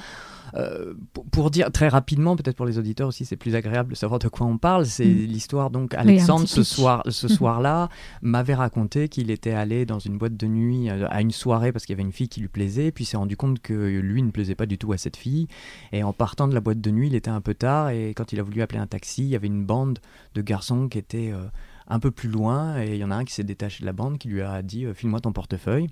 [0.54, 3.94] euh, pour, pour dire très rapidement, peut-être pour les auditeurs aussi, c'est plus agréable de
[3.94, 4.86] savoir de quoi on parle.
[4.86, 5.26] C'est Mm.
[5.26, 5.70] l'histoire.
[5.70, 7.88] Donc Alexandre ce soir, ce soir-là,
[8.22, 11.86] m'avait raconté qu'il était allé dans une boîte de nuit euh, à une soirée parce
[11.86, 14.30] qu'il y avait une fille qui lui plaisait, puis s'est rendu compte que lui ne
[14.30, 15.48] plaisait pas du tout à cette fille.
[15.92, 17.90] Et en partant de la boîte de nuit, il était un peu tard.
[17.90, 19.98] Et quand il a voulu appeler un taxi, il y avait une bande
[20.34, 21.44] de garçons qui étaient euh,
[21.88, 22.80] un peu plus loin.
[22.80, 24.62] Et il y en a un qui s'est détaché de la bande qui lui a
[24.62, 25.88] dit file-moi ton portefeuille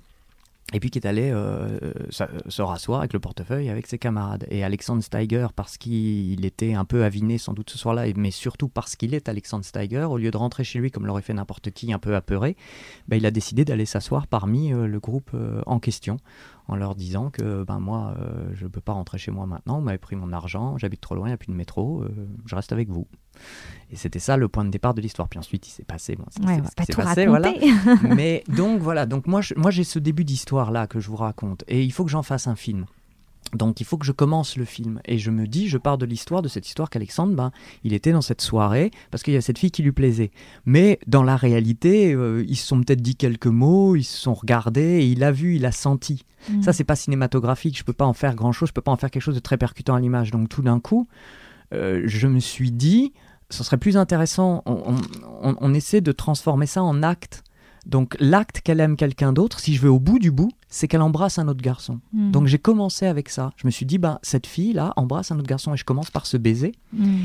[0.73, 4.45] et puis qui est allé euh, se rasseoir avec le portefeuille avec ses camarades.
[4.49, 8.67] Et Alexandre Steiger, parce qu'il était un peu aviné sans doute ce soir-là, mais surtout
[8.67, 11.71] parce qu'il est Alexandre Steiger, au lieu de rentrer chez lui comme l'aurait fait n'importe
[11.71, 12.57] qui un peu apeuré,
[13.07, 16.17] ben, il a décidé d'aller s'asseoir parmi euh, le groupe euh, en question
[16.67, 18.13] en leur disant que ben moi
[18.51, 21.27] je peux pas rentrer chez moi maintenant, vous m'avez pris mon argent, j'habite trop loin,
[21.27, 22.03] il n'y a plus de métro,
[22.45, 23.07] je reste avec vous.
[23.91, 25.29] Et c'était ça le point de départ de l'histoire.
[25.29, 26.85] Puis ensuite il s'est passé, bon, ce qui Ouais, s'est- on va ce qui pas
[26.85, 27.53] s'est tout passé, voilà.
[28.15, 31.15] Mais donc voilà, donc moi je- moi j'ai ce début d'histoire là que je vous
[31.15, 32.85] raconte et il faut que j'en fasse un film.
[33.53, 36.05] Donc il faut que je commence le film et je me dis, je pars de
[36.05, 37.51] l'histoire, de cette histoire qu'Alexandre, ben,
[37.85, 40.31] il était dans cette soirée parce qu'il y a cette fille qui lui plaisait.
[40.65, 44.33] Mais dans la réalité, euh, ils se sont peut-être dit quelques mots, ils se sont
[44.33, 46.25] regardés et il a vu, il a senti.
[46.51, 46.61] Hmm.
[46.61, 48.97] Ça c'est pas cinématographique, je peux pas en faire grand chose, je peux pas en
[48.97, 50.31] faire quelque chose de très percutant à l'image.
[50.31, 51.07] Donc tout d'un coup,
[51.73, 53.13] euh, je me suis dit,
[53.49, 57.43] ce serait plus intéressant, on, on- on- on essaie de transformer ça en acte.
[57.85, 61.01] Donc l'acte qu'elle aime quelqu'un d'autre, si je vais au bout du bout, c'est qu'elle
[61.01, 62.01] embrasse un autre garçon.
[62.11, 62.31] Hmm.
[62.31, 63.51] Donc j'ai commencé avec ça.
[63.55, 66.25] Je me suis dit, ben, cette fille-là embrasse un autre garçon et je commence par
[66.25, 66.73] se baiser.
[66.91, 67.19] Hmm.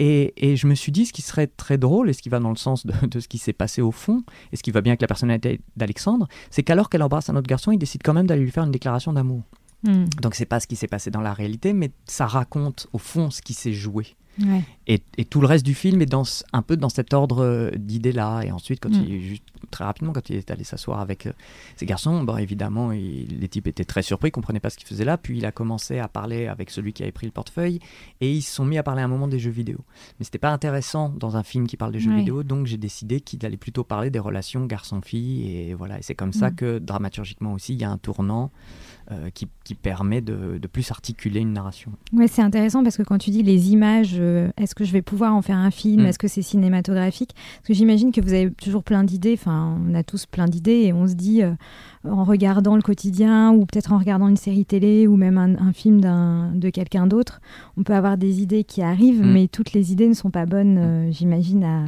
[0.00, 2.40] Et, et je me suis dit, ce qui serait très drôle, et ce qui va
[2.40, 4.80] dans le sens de, de ce qui s'est passé au fond, et ce qui va
[4.80, 8.14] bien avec la personnalité d'Alexandre, c'est qu'alors qu'elle embrasse un autre garçon, il décide quand
[8.14, 9.42] même d'aller lui faire une déclaration d'amour.
[9.84, 10.06] Hmm.
[10.22, 13.30] Donc c'est pas ce qui s'est passé dans la réalité, mais ça raconte au fond
[13.30, 14.06] ce qui s'est joué.
[14.40, 14.62] Ouais.
[14.92, 17.44] Et, et tout le reste du film est dans, ce- un peu dans cet ordre
[17.44, 18.40] euh, d'idées-là.
[18.42, 19.04] Et ensuite, quand Mm.
[19.08, 21.32] il, juste, très rapidement, quand il est allé s'asseoir avec euh,
[21.76, 25.04] ces garçons, bon, évidemment, il- les types étaient très surpris, comprenaient pas ce qu'il faisait
[25.04, 25.16] là.
[25.16, 27.78] Puis il a commencé à parler avec celui qui avait pris le portefeuille.
[28.20, 29.78] Et ils se sont mis à parler à un moment des jeux vidéo.
[30.18, 32.42] Mais c'était pas intéressant dans un film qui parle des jeux vidéo.
[32.42, 35.46] Donc j'ai décidé qu'il allait plutôt parler des relations garçon-fille.
[35.56, 35.98] Et voilà.
[36.00, 36.54] Et c'est comme ça Mm.
[36.56, 38.50] que dramaturgiquement aussi, il y a un tournant
[39.12, 41.90] euh, qui, qui permet de, de plus articuler une narration.
[42.12, 45.02] Ouais, c'est intéressant parce que quand tu dis les images, euh, est-ce que je vais
[45.02, 46.02] pouvoir en faire un film?
[46.02, 46.06] Mm.
[46.06, 47.34] Est-ce que c'est cinématographique?
[47.56, 49.34] Parce que j'imagine que vous avez toujours plein d'idées.
[49.34, 51.52] Enfin, on a tous plein d'idées et on se dit euh,
[52.04, 55.72] en regardant le quotidien ou peut-être en regardant une série télé ou même un, un
[55.72, 57.40] film d'un- de quelqu'un d'autre,
[57.76, 59.32] on peut avoir des idées qui arrivent, Mm.
[59.32, 61.84] mais toutes les idées ne sont pas bonnes, euh, j'imagine, à,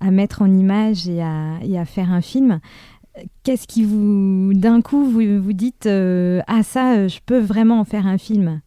[0.00, 2.60] à mettre en image et à, et à faire un film.
[3.44, 7.84] Qu'est-ce qui vous, d'un coup, vous vous dites euh, ah ça, je peux vraiment en
[7.84, 8.60] faire un film?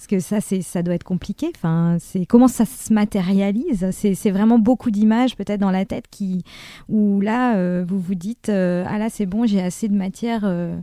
[0.00, 1.52] Parce que ça, c'est, ça doit être compliqué.
[1.54, 3.90] Enfin, c'est comment ça se matérialise?
[3.90, 6.42] C'est, c'est vraiment beaucoup d'images peut-être dans la tête qui,
[6.88, 10.40] où là, euh, vous vous dites euh, ah là, c'est bon, j'ai assez de matière
[10.44, 10.74] euh,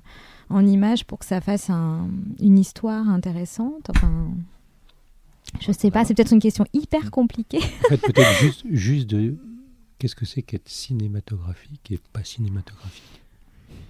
[0.51, 2.08] en images pour que ça fasse un-
[2.39, 3.89] une histoire intéressante.
[3.89, 4.27] Enfin,
[5.62, 6.06] je sais pas.
[6.06, 7.58] C'est peut-être une question hyper compliquée.
[7.86, 9.36] En fait, peut-être juste, juste de,
[9.97, 13.16] qu'est-ce que c'est qu'être cinématographique et pas cinématographique?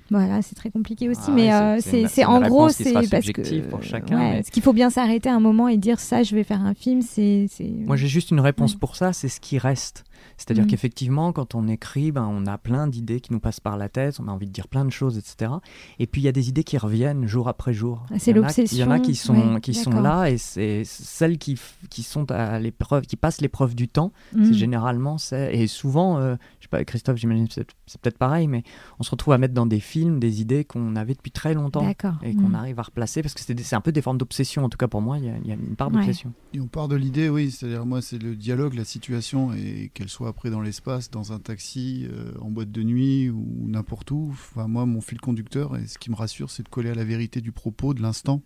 [0.09, 3.09] Voilà, c'est très compliqué aussi, Ah mais ouais, euh, c'est- une en gros, c'est parce
[3.31, 6.23] que pour chacun, ouais, mais- ce qu'il faut bien s'arrêter un moment et dire ça,
[6.23, 8.79] je vais faire un film, c'est c'est- Moi, j'ai juste une réponse Ouais.
[8.79, 10.03] pour ça, c'est ce qui reste.
[10.37, 10.67] C'est-à-dire Mm.
[10.67, 14.19] qu'effectivement, quand on écrit, ben, on a plein d'idées qui nous passent par la tête,
[14.19, 15.51] on a envie de dire plein de choses, etc.
[15.99, 18.05] Et puis, il y a des idées qui reviennent jour après jour.
[18.11, 19.73] Ah, c'est Il y en a- Il y en a qui l'obsession, sont, ouais, qui
[19.73, 24.11] sont là, et c'est celles qui, qui sont à l'épreuve, qui passent l'épreuve du temps.
[24.33, 24.45] Mm.
[24.45, 28.17] C'est généralement, c'est et souvent, euh, je sais pas, Christophe, j'imagine que c'est c'est peut-être
[28.17, 28.63] pareil, mais
[28.99, 31.83] on se retrouve à mettre dans des films des idées qu'on avait depuis très longtemps
[31.85, 32.15] D'accord.
[32.21, 32.55] et qu'on Mm.
[32.55, 34.65] arrive à replacer parce que c'est des- c'est un peu des formes d'obsession.
[34.65, 35.93] En tout cas, pour moi, il y a, il y a une part Ouais.
[35.95, 36.33] d'obsession.
[36.53, 40.13] Et on part de l'idée, oui, c'est-à-dire moi, c'est le dialogue, la situation, et qu'elle
[40.13, 44.29] soit après dans l'espace, dans un taxi, euh, en boîte de nuit ou n'importe où.
[44.31, 47.03] Enfin, moi, mon fil conducteur, et ce qui me rassure, c'est de coller à la
[47.03, 48.41] vérité du propos, de l'instant,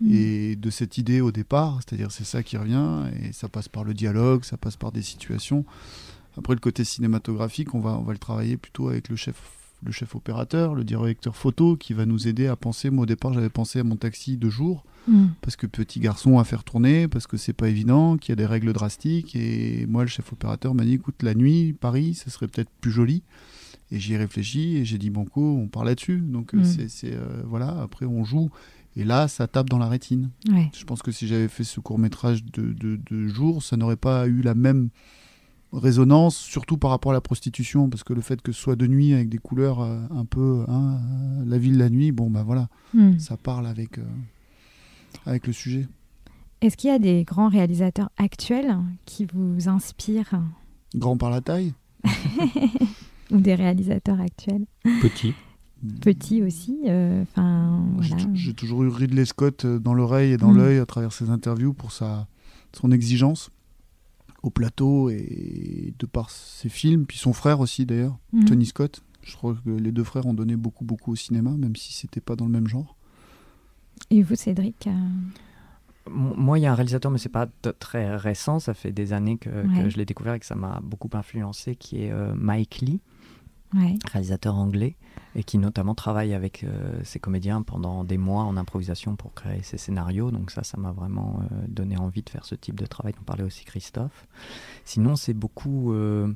[0.00, 0.12] Mm.
[0.12, 1.80] et de cette idée au départ.
[1.80, 5.02] C'est-à-dire, c'est ça qui revient, et ça passe par le dialogue, ça passe par des
[5.02, 5.64] situations.
[6.36, 9.36] Après, le côté cinématographique, on va, on va le travailler plutôt avec le chef,
[9.84, 12.90] le chef opérateur, le directeur photo, qui va nous aider à penser.
[12.90, 15.26] Moi, au départ, j'avais pensé à mon taxi de jour Mm.
[15.42, 18.36] parce que petit garçon à faire tourner, parce que c'est pas évident, qu'il y a
[18.36, 19.36] des règles drastiques.
[19.36, 22.90] Et moi, le chef opérateur m'a dit écoute, la nuit, Paris, ce serait peut-être plus
[22.90, 23.22] joli.
[23.90, 26.20] Et j'y ai réfléchi et j'ai dit banco, on part là-dessus.
[26.20, 26.64] Donc euh, Mm.
[26.64, 28.50] c'est, c'est, euh, voilà, après on joue.
[28.96, 30.30] Et là, ça tape dans la rétine.
[30.50, 30.70] Ouais.
[30.74, 33.96] Je pense que si j'avais fait ce court métrage de, de, de jour, ça n'aurait
[33.96, 34.88] pas eu la même
[35.74, 38.86] résonance, surtout par rapport à la prostitution, parce que le fait que ce soit de
[38.86, 42.42] nuit avec des couleurs euh, un peu hein, euh, la ville la nuit, bon ben
[42.42, 43.18] voilà, Mm.
[43.18, 44.04] ça parle avec, euh,
[45.26, 45.86] avec le sujet.
[46.60, 50.40] Est-ce qu'il y a des grands réalisateurs actuels qui vous inspirent?
[50.94, 51.74] Grand par la taille,
[53.30, 54.64] ou des réalisateurs actuels?
[55.02, 55.34] Petit.
[56.00, 58.24] petits aussi euh, Enfin, J'ai voilà.
[58.24, 60.56] tou- J'ai toujours eu Ridley Scott dans l'oreille et dans Mm.
[60.56, 62.26] l'œil à travers ses interviews pour sa,
[62.72, 63.50] son exigence
[64.44, 68.44] au plateau et de par ses films, puis son frère aussi d'ailleurs, Mm.
[68.44, 69.02] Tony Scott.
[69.22, 72.20] Je crois que les deux frères ont donné beaucoup beaucoup au cinéma, même si c'était
[72.20, 72.94] pas dans le même genre.
[74.10, 77.46] Et vous, Cédric euh, Moi, il y a un réalisateur, mais c'est pas
[77.78, 78.58] très récent.
[78.58, 79.50] Ça fait des années que,
[79.88, 83.00] je l'ai découvert et que ça m'a beaucoup influencé, qui est euh, Mike Lee,
[83.74, 83.96] Ouais.
[84.12, 84.96] réalisateur anglais,
[85.34, 89.62] et qui notamment travaille avec euh, ses comédiens pendant des mois en improvisation pour créer
[89.62, 90.30] ses scénarios.
[90.30, 93.24] Donc ça, ça m'a vraiment euh, donné envie de faire ce type de travail dont
[93.24, 94.26] parlait aussi Christophe.
[94.84, 95.92] Sinon, c'est beaucoup...
[95.92, 96.32] euh,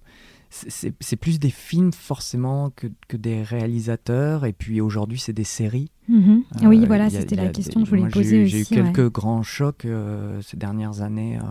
[0.51, 5.90] c'est- plus des films forcément que, que des réalisateurs, et puis aujourd'hui, c'est des séries.
[6.09, 6.42] Mhm.
[6.62, 8.51] Euh, oui, voilà, c'était la question des- que je voulais poser aussi.
[8.51, 8.92] J'ai eu ouais.
[8.92, 11.42] quelques grands chocs euh, ces dernières années euh,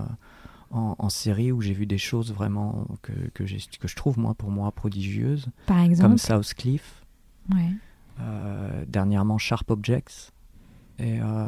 [0.72, 4.52] en, en série où j'ai vu des choses vraiment que, que, je trouve, moi, pour
[4.52, 6.10] moi, prodigieuses, Par exemple.
[6.10, 7.04] comme South Cliff,
[7.54, 7.72] Ouais.
[8.20, 10.32] euh, dernièrement Sharp Objects
[11.00, 11.48] et, euh,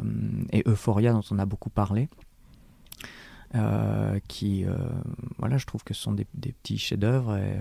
[0.52, 2.08] et Euphoria, dont on a beaucoup parlé.
[3.56, 4.64] euh, qui,
[5.38, 7.58] voilà, je trouve que ce sont des, des petits chefs-d'œuvre et,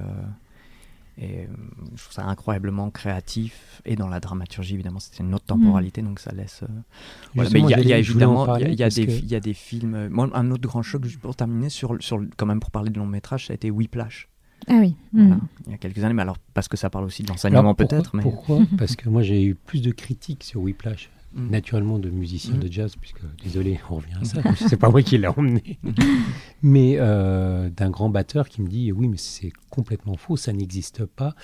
[1.21, 1.47] et euh,
[1.95, 3.81] je trouve ça incroyablement créatif.
[3.85, 6.67] Et dans la dramaturgie évidemment c'était une autre temporalité donc ça laisse euh,
[7.35, 9.39] voilà, mais il y a, y évidemment il y a- des que- il y a
[9.39, 10.07] des films.
[10.09, 12.97] Moi un autre grand choc juste pour terminer sur sur quand même pour parler de
[12.99, 14.27] long métrage ça a été Whiplash.
[14.67, 14.95] Ah oui.
[15.13, 15.41] voilà, Mhm.
[15.67, 17.87] il y a quelques années mais alors parce que ça parle aussi de l'enseignement pourquoi-
[17.97, 18.59] peut-être mais Pourquoi?
[18.77, 21.49] Parce que moi j'ai eu plus de critiques sur Whiplash, Mm.
[21.51, 22.59] naturellement de musiciens Mm.
[22.59, 25.77] de jazz, puisque désolé, on revient à ça, c'est pas moi qui l'ai emmené,
[26.63, 31.05] mais euh, d'un grand batteur qui me dit oui, mais c'est complètement faux, ça n'existe
[31.05, 31.35] pas.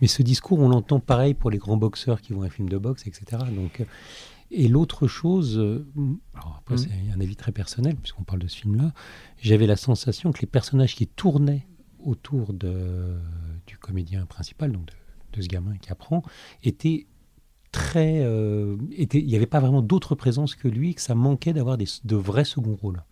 [0.00, 2.68] Mais ce discours, on l'entend pareil pour les grands boxeurs qui vont à un film
[2.70, 3.42] de boxe, etc.
[3.54, 3.84] Donc, euh,
[4.50, 5.86] et l'autre chose, euh,
[6.34, 6.78] alors après Mm.
[6.78, 8.92] c'est un avis très personnel, puisqu'on parle de ce film-là,
[9.42, 11.66] j'avais la sensation que les personnages qui tournaient
[12.02, 13.14] autour de,
[13.66, 14.92] du comédien principal, donc de,
[15.38, 16.22] de ce gamin qui apprend,
[16.62, 17.06] étaient
[17.74, 18.20] très.
[18.22, 22.16] euh, il n'y avait pas vraiment d'autre présence que lui, que ça manquait d'avoir de
[22.16, 23.02] vrais second rôles.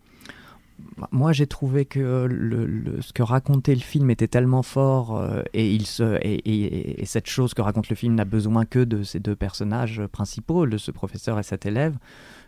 [0.97, 5.17] Bah, Moi, j'ai trouvé que le, le- ce que racontait le film était tellement fort
[5.17, 8.65] euh, et, il se, et, et- et cette chose que raconte le film n'a besoin
[8.65, 11.95] que de ces deux personnages principaux, de ce professeur et cet élève,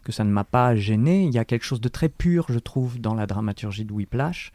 [0.04, 1.24] que ça ne m'a pas gêné.
[1.24, 4.52] Il y a quelque chose de très pur, je trouve, dans la dramaturgie de Whiplash.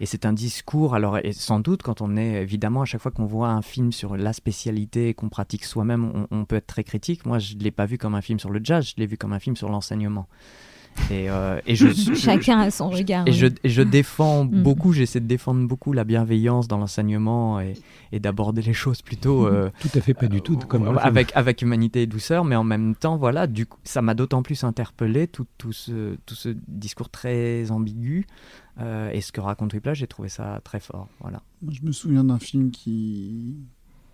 [0.00, 3.10] Et c'est un discours, alors, et sans doute, quand on est, évidemment, à chaque fois
[3.10, 6.84] qu'on voit un film sur la spécialité qu'on pratique soi-même, on, on peut être très
[6.84, 7.26] critique.
[7.26, 9.16] Moi, je ne l'ai pas vu comme un film sur le jazz, je l'ai vu
[9.18, 10.26] comme un film sur l'enseignement.
[11.10, 13.26] Et, euh, et je, je- Chacun a son regard.
[13.26, 13.36] et oui.
[13.36, 14.62] je, et je défends Mm.
[14.62, 17.74] beaucoup, j'essaie de défendre beaucoup la bienveillance dans l'enseignement et,
[18.12, 21.62] et d'aborder les choses plutôt euh, Tout à fait pas du tout comme avec, avec
[21.62, 25.26] humanité et douceur, mais en même temps, voilà, du coup, ça m'a d'autant plus interpellé,
[25.28, 28.26] tout, tout, ce, tout ce discours très ambigu
[28.80, 31.08] euh, et ce que raconte Whiplash, j'ai trouvé ça très fort.
[31.20, 31.42] Voilà.
[31.70, 33.56] Je me souviens d'un film qui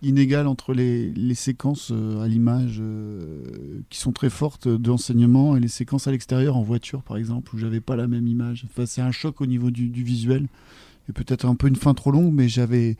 [0.01, 5.59] inégal entre les, les séquences euh, à l'image euh, qui sont très fortes d'enseignement et
[5.59, 8.65] les séquences à l'extérieur en voiture par exemple où j'avais pas la même image.
[8.65, 10.47] Enfin, c'est un choc au niveau du, du visuel.
[11.09, 12.97] et peut-être un peu une fin trop longue, mais j'avais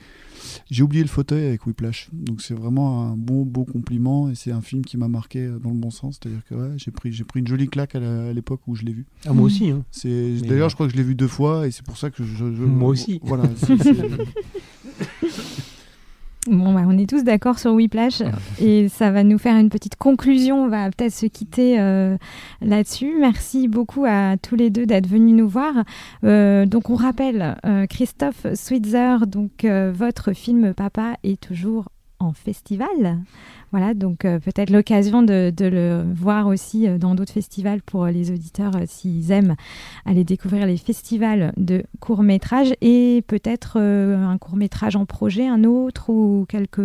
[0.70, 2.10] j'ai oublié le fauteuil avec Whiplash.
[2.14, 5.70] Donc c'est vraiment un bon beau compliment et c'est un film qui m'a marqué dans
[5.70, 6.20] le bon sens.
[6.22, 8.94] C'est-à-dire que ouais, j'ai pris j'ai pris une jolie claque à l'époque où je l'ai
[8.94, 9.06] vu.
[9.26, 9.72] Ah moi aussi.
[9.72, 9.84] Hein.
[9.92, 12.24] C'est d'ailleurs je crois que je l'ai vu deux fois et c'est pour ça que
[12.24, 13.20] je, moi aussi.
[13.24, 13.44] Voilà.
[16.47, 18.23] Bon, bah, on est tous d'accord sur Whiplash
[18.60, 20.63] et ça va nous faire une petite conclusion.
[20.63, 22.17] On va peut-être se quitter euh,
[22.62, 23.13] là-dessus.
[23.19, 25.71] Merci beaucoup à tous les deux d'être venus nous voir.
[26.23, 31.89] Euh, donc, on rappelle, euh, Christophe Switzer, donc votre film Papa est toujours
[32.24, 33.20] en festival.
[33.72, 38.30] Voilà, donc euh, peut-être l'occasion de, le voir aussi euh, dans d'autres festivals pour les
[38.30, 39.56] auditeurs euh, s'ils aiment
[40.06, 45.64] aller découvrir les festivals de courts métrages et peut-être un court métrage en projet, un
[45.64, 46.82] autre ou quelques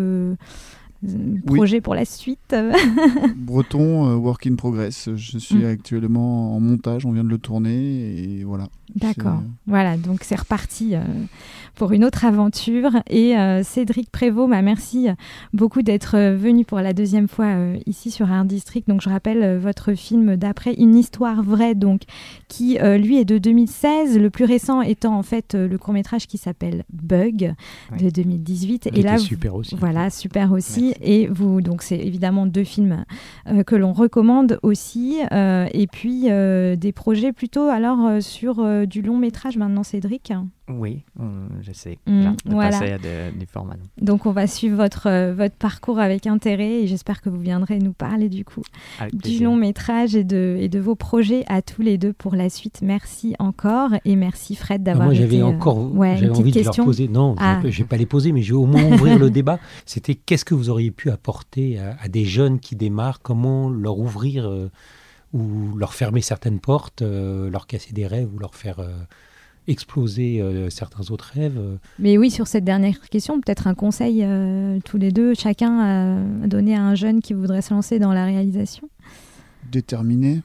[1.45, 2.55] projets pour la suite.
[3.37, 5.11] Breton, work in progress.
[5.15, 5.67] Je suis mm.
[5.67, 8.69] actuellement en montage, on vient de le tourner et voilà.
[8.95, 9.43] D'accord.
[9.67, 10.95] Voilà, donc c'est reparti
[11.77, 12.91] pour une autre aventure.
[13.09, 15.09] Et euh, Cédric Prévost, bah, merci
[15.53, 18.89] beaucoup d'être euh, venu pour la deuxième fois euh, ici sur Art District.
[18.89, 22.03] Donc je rappelle votre film d'après Une histoire vraie, donc
[22.49, 26.39] qui lui est de 2016, le plus récent étant en fait le court métrage qui
[26.39, 27.55] s'appelle Bug
[28.01, 28.89] de 2018.
[28.95, 29.77] et là, super aussi.
[29.79, 30.95] Voilà, super aussi.
[31.03, 33.05] Et vous, donc c'est évidemment deux films
[33.67, 35.19] que l'on recommande aussi.
[35.31, 40.33] et puis des projets plutôt alors sur du long métrage maintenant, Cédric.
[40.69, 41.05] Oui,
[41.63, 41.99] je sais.
[42.07, 43.77] Mm, passer à des formats.
[44.01, 47.79] Donc on va suivre votre, euh, votre parcours avec intérêt et j'espère que vous viendrez
[47.79, 48.63] nous parler du coup
[49.13, 52.49] du long métrage et de, et de vos projets à tous les deux pour la
[52.49, 52.81] suite.
[52.83, 55.07] Merci encore et merci Fred ah, d'avoir.
[55.07, 57.61] Moi j'avais euh, encore j'avais envie de leur poser, non, ah.
[57.63, 59.61] je ne vais pas les poser mais je vais au moins ouvrir le débat.
[59.85, 64.47] C'était qu'est-ce que vous auriez pu apporter à, des jeunes qui démarrent, comment leur ouvrir
[64.47, 64.71] euh,
[65.33, 68.81] ou leur fermer certaines portes, leur casser des rêves ou leur faire
[69.69, 71.61] exploser euh, certains autres rêves.
[71.99, 75.81] Mais oui, sur cette dernière question, peut-être un conseil euh, tous les deux, chacun
[76.43, 78.89] à donner à un jeune qui voudrait se lancer dans la réalisation?
[79.71, 80.41] Déterminé, euh,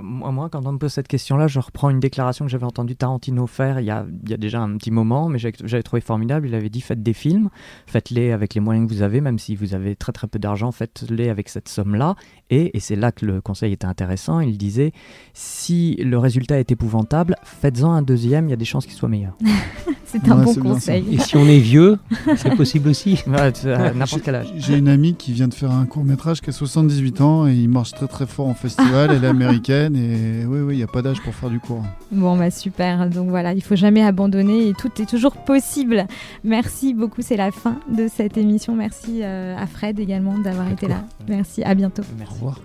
[0.00, 3.46] moi, quand on me pose cette question-là, je reprends une déclaration que j'avais entendu Tarantino
[3.46, 6.46] faire il y, a, il y a déjà un petit moment, mais j'avais trouvé formidable.
[6.46, 7.48] Il avait dit faites des films,
[7.86, 10.72] faites-les avec les moyens que vous avez, même si vous avez très très peu d'argent,
[10.72, 12.16] faites-les avec cette somme-là.
[12.50, 14.40] Et, et c'est là que le conseil était intéressant.
[14.40, 14.92] Il disait
[15.32, 19.08] si le résultat est épouvantable, faites-en un deuxième, il y a des chances qu'il soit
[19.08, 19.36] meilleur.
[20.10, 21.04] c'est un bon conseil.
[21.12, 21.98] Et si on est vieux,
[22.36, 23.22] c'est possible aussi.
[23.26, 24.52] N'importe quel âge.
[24.56, 27.54] J'ai une amie qui vient de faire un court métrage qui a 78 ans et
[27.54, 29.10] il marche très très fort en festival.
[29.12, 31.82] Elle est américaine et oui, oui, il n'y a pas d'âge pour faire du cours.
[32.10, 33.08] Bon, bah super.
[33.10, 36.06] Donc voilà, il faut jamais abandonner et tout est toujours possible.
[36.42, 38.74] Merci beaucoup, c'est la fin de cette émission.
[38.74, 41.04] Merci euh, à Fred également d'avoir été là.
[41.28, 42.02] Merci, à bientôt.
[42.16, 42.32] Merci.
[42.32, 42.60] Au revoir.